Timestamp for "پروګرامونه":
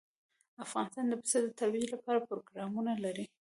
2.29-2.91